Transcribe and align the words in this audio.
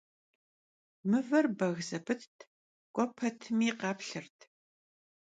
Mıver 1.09 1.47
beg 1.59 1.77
zepıtt, 1.87 2.37
k'ue 2.93 3.05
petmi 3.17 3.69
kheplhırt. 3.79 4.39